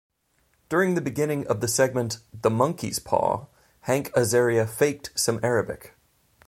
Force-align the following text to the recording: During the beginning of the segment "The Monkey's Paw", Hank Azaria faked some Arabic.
During 0.67 0.95
the 0.95 1.01
beginning 1.01 1.45
of 1.45 1.61
the 1.61 1.67
segment 1.67 2.21
"The 2.33 2.49
Monkey's 2.49 2.97
Paw", 2.97 3.45
Hank 3.81 4.11
Azaria 4.13 4.67
faked 4.67 5.11
some 5.15 5.39
Arabic. 5.43 5.93